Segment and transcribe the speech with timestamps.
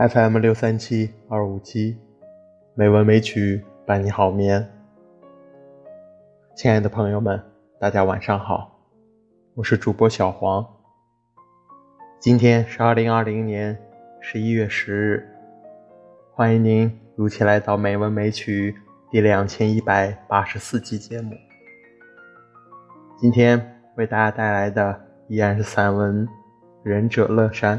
[0.00, 1.94] FM 六三七二五七，
[2.74, 4.66] 美文美曲伴你好眠。
[6.56, 7.38] 亲爱的朋友们，
[7.78, 8.80] 大家晚上好，
[9.54, 10.66] 我是主播小黄。
[12.18, 13.76] 今天是二零二零年
[14.22, 15.28] 十一月十日，
[16.32, 18.74] 欢迎您如期来到《美文美曲》
[19.12, 21.34] 第两千一百八十四期节目。
[23.18, 24.98] 今天为大家带来的
[25.28, 26.26] 依然是散文
[26.82, 27.78] 《仁者乐山》。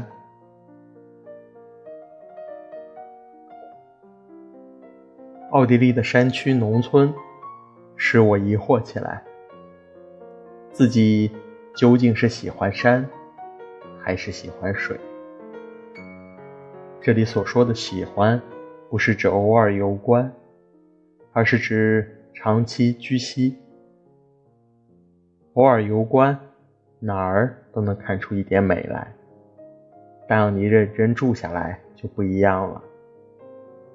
[5.52, 7.12] 奥地利的山区农村，
[7.94, 9.22] 使我疑惑起来：
[10.70, 11.30] 自己
[11.74, 13.06] 究竟是喜欢山，
[14.00, 14.98] 还是喜欢水？
[17.02, 18.40] 这里所说的喜欢，
[18.88, 20.32] 不是指偶尔游观，
[21.34, 23.58] 而是指长期居息。
[25.52, 26.40] 偶尔游观，
[26.98, 29.06] 哪儿都能看出一点美来，
[30.26, 32.82] 但要你认真住下来，就不一样了。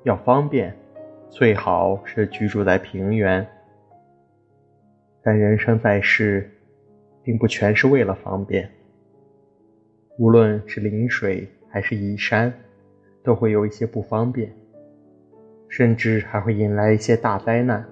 [0.03, 0.77] 要方便。
[1.29, 3.45] 最好是居住在平原，
[5.21, 6.49] 但人生在世，
[7.21, 8.67] 并不全是为了方便。
[10.17, 12.51] 无论是临水还是移山，
[13.23, 14.51] 都会有一些不方便，
[15.67, 17.85] 甚至还会引来一些大灾难。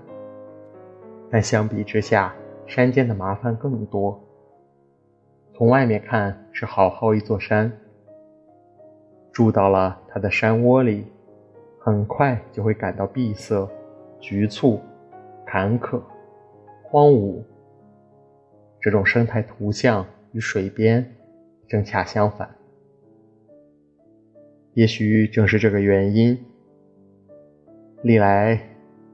[1.30, 2.34] 但相比之下，
[2.66, 4.20] 山间的麻烦更多。
[5.54, 7.72] 从外面看是好好一座山，
[9.32, 11.06] 住到了它的山窝里。
[11.86, 13.70] 很快就会感到闭塞、
[14.20, 14.82] 局促、
[15.46, 16.02] 坎坷、
[16.82, 17.44] 荒芜。
[18.82, 21.06] 这种生态图像与水边
[21.68, 22.50] 正恰相反。
[24.74, 26.36] 也许正是这个原因，
[28.02, 28.60] 历来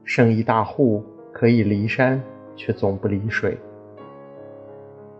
[0.02, 2.18] 生意大户可以离山，
[2.56, 3.58] 却总不离水。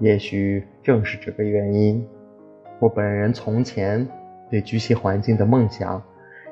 [0.00, 2.02] 也许正是这个原因，
[2.80, 4.08] 我本人从前
[4.50, 6.02] 对居息环境的梦想，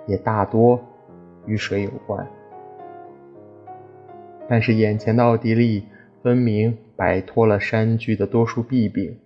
[0.07, 0.79] 也大多。
[1.51, 2.25] 与水有关，
[4.49, 5.85] 但是眼前的奥地利
[6.23, 9.19] 分明摆脱了山居的多数弊病，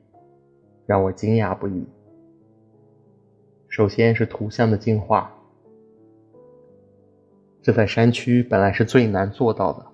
[0.87, 1.87] 让我惊讶不已。
[3.69, 5.31] 首先是图像的进化，
[7.61, 9.85] 这在山区本来是最难做到的。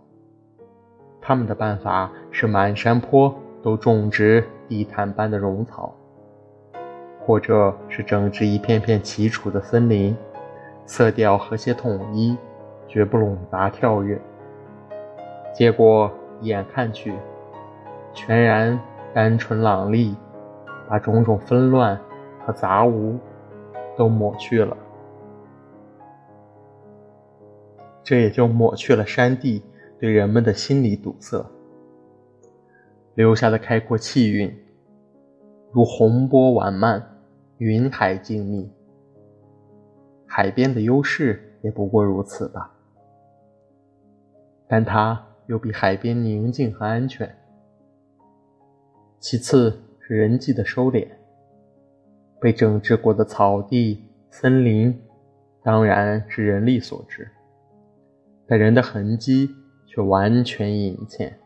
[1.20, 5.92] 他们的办法是满山坡都种植地毯般的绒草，
[7.26, 10.16] 或者是整治一片片齐楚的森林。
[10.92, 12.36] 色调和谐统一，
[12.88, 14.20] 绝不冗杂跳跃。
[15.54, 17.14] 结果眼看去，
[18.12, 18.76] 全然
[19.14, 20.16] 单纯朗丽，
[20.88, 21.96] 把种种纷乱
[22.44, 23.16] 和杂污
[23.96, 24.76] 都抹去了。
[28.02, 29.62] 这也就抹去了山地
[30.00, 31.46] 对人们的心理堵塞，
[33.14, 34.52] 留下的开阔气韵，
[35.70, 37.00] 如洪波缓慢，
[37.58, 38.68] 云海静谧。
[40.32, 42.72] 海边的优势也不过如此吧，
[44.68, 47.28] 但它又比海边宁静和安全。
[49.18, 51.08] 其次是人际的收敛，
[52.41, 54.96] 被整治过的草地、森林，
[55.64, 57.28] 当然是人力所致，
[58.47, 59.50] 但人的痕迹
[59.84, 61.36] 却完全隐欠，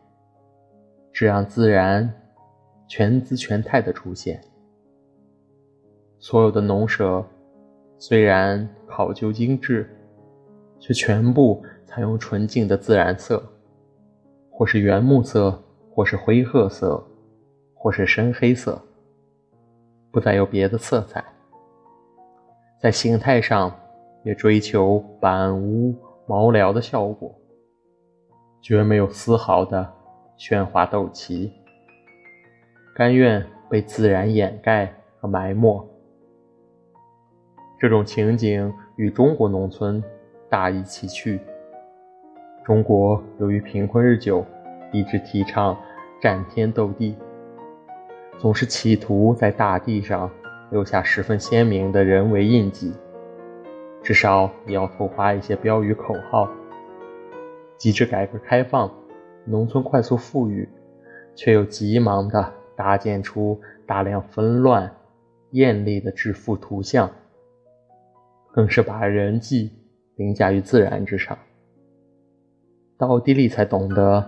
[1.11, 2.07] 这让自然
[2.87, 4.39] 全姿全态的出现。
[6.19, 7.25] 所有的农舍。
[7.97, 9.89] 虽然考究精致，
[10.79, 13.41] 却全部采用纯净的自然色，
[14.51, 17.01] 或是原木色，或是灰褐色，
[17.73, 18.81] 或是深黑色，
[20.11, 21.23] 不再有别的色彩。
[22.81, 23.73] 在形态上
[24.23, 25.95] 也追求板屋
[26.27, 27.33] 毛料的效果，
[28.61, 29.89] 绝没有丝毫的
[30.37, 31.51] 喧哗斗气，
[32.93, 35.89] 甘愿被自然掩盖和埋没。
[37.77, 40.01] 这种情景与中国农村
[40.49, 41.39] 大异其趣。
[42.63, 44.45] 中国由于贫困日久，
[44.93, 45.77] 一直提倡
[46.21, 47.17] 战天斗地，
[48.37, 50.31] 总是企图在大地上
[50.71, 52.93] 留下十分鲜明的人为印记，
[54.01, 56.49] 至少也要偷发一些标语口号。
[57.77, 58.89] 及至改革开放，
[59.43, 60.67] 农村快速富裕，
[61.35, 64.89] 却又急忙地搭建出大量纷乱、
[65.51, 67.11] 艳丽的致富图像。
[68.55, 69.69] 更是把人际
[70.15, 71.37] 凌驾于自然之上。
[72.97, 74.25] 到奥地利才懂得，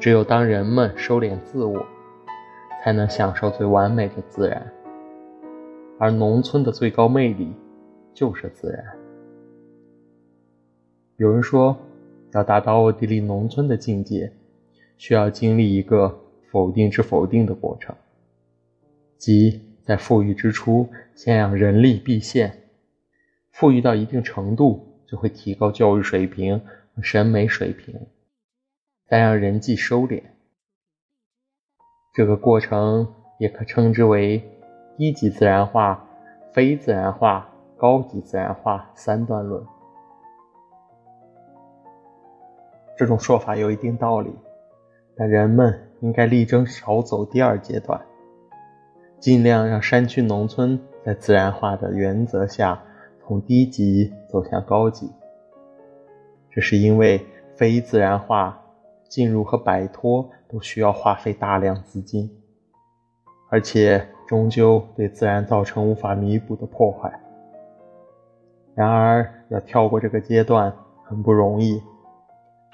[0.00, 1.84] 只有当人们收敛自我，
[2.82, 4.72] 才能享受最完美的自然。
[5.98, 7.52] 而农村的最高魅力，
[8.14, 8.82] 就是自然。
[11.18, 11.76] 有人说，
[12.32, 14.32] 要达到奥地利农村的境界，
[14.96, 16.18] 需要经历一个
[16.50, 17.94] 否定之否定的过程，
[19.18, 22.61] 即在富裕之初，先让人力毕现。
[23.52, 26.58] 富裕到一定程度，就会提高教育水平
[26.94, 28.08] 和审美水平，
[29.06, 30.22] 再让人际收敛。
[32.14, 34.42] 这个过程也可称之为
[34.96, 36.06] 低级自然化、
[36.52, 39.64] 非自然化、高级自然化三段论。
[42.96, 44.30] 这种说法有一定道理，
[45.16, 48.00] 但人们应该力争少走第二阶段，
[49.18, 52.82] 尽量让山区农村在自然化的原则下
[53.26, 55.10] 从低级走向高级。
[56.50, 57.24] 这是因为
[57.56, 58.60] 非自然化
[59.08, 62.30] 进入和摆脱都需要花费大量资金，
[63.48, 67.12] 而且终究对自然造成无法弥补的破坏。
[68.74, 70.74] 然而，要跳过这个阶段
[71.04, 71.82] 很不容易。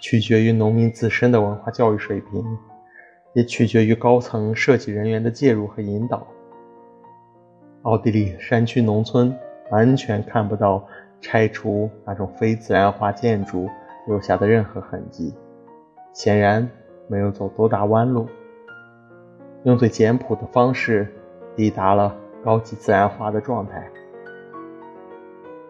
[0.01, 2.45] 取决于农民自身的文化教育水平，
[3.33, 6.25] 也取决于高层设计人员的介入和引导。
[7.83, 9.37] 奥地利山区农村
[9.71, 10.87] 完全看不到
[11.21, 13.69] 拆除那种非自然化建筑
[14.07, 15.35] 留下的任何痕迹，
[16.13, 16.69] 显然
[17.07, 18.27] 没有走多大弯路，
[19.65, 21.07] 用最简朴的方式
[21.57, 23.89] 抵达了高级自然化的状态。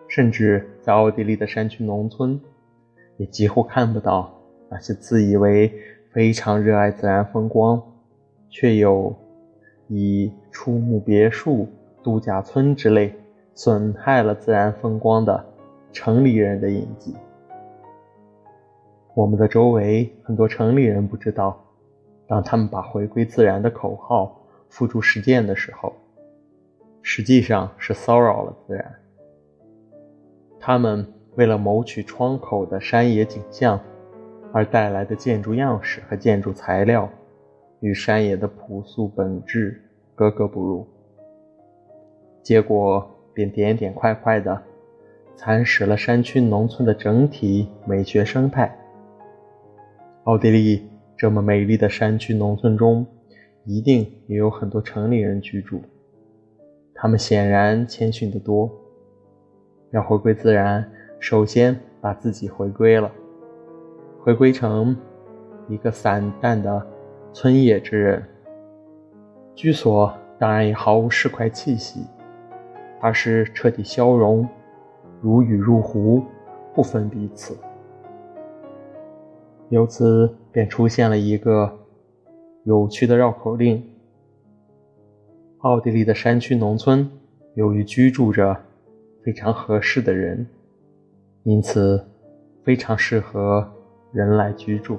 [0.07, 2.41] 甚至在奥地利的山区农村。
[3.19, 4.33] 也几乎看不到
[4.71, 5.75] 那些自以为
[6.13, 7.83] 非常热爱自然风光，
[8.49, 9.13] 却又
[9.89, 11.67] 以出木别墅、
[12.01, 13.13] 度假村之类
[13.59, 15.45] 损害了自然风光的
[15.93, 17.13] 城里人的印记。
[19.17, 21.61] 我们的周围很多城里人不知道，
[22.29, 25.93] 当他们把回归自然的口号付诸实践的时候，
[27.03, 28.95] 实际上是骚扰了自然。
[30.61, 31.05] 他们。
[31.35, 33.79] 为了谋取窗口的山野景象，
[34.53, 37.09] 而带来的建筑样式和建筑材料，
[37.79, 39.81] 与山野的朴素本质
[40.17, 40.85] 格格不入，
[42.43, 43.09] 结果
[43.39, 44.61] 便点点块块的
[45.37, 48.77] 蚕食了山区农村的整体美学生态。
[50.25, 50.85] 奥地利
[51.17, 53.07] 这么美丽的山区农村中，
[53.65, 55.81] 一定也有很多城里人居住，
[56.97, 58.69] 他们显然谦逊得多，
[59.93, 60.85] 要回归自然。
[61.21, 63.09] 首先把自己回归了，
[64.21, 64.97] 回归成
[65.69, 66.85] 一个散淡的
[67.33, 68.21] 村野之人。
[69.55, 72.01] 居所当然也毫无市侩气息，
[73.01, 74.47] 而是彻底消融，
[75.21, 76.23] 如雨入湖，
[76.75, 77.57] 不分彼此。
[79.71, 81.79] 由此便出现了一个
[82.65, 83.83] 有趣的绕口令：
[85.59, 87.11] 奥地利的山区农村，
[87.55, 88.57] 由于居住着
[89.23, 90.47] 非常合适的人。
[91.45, 92.05] 因此，
[92.63, 93.67] 非常适合
[94.13, 94.99] 人来居住。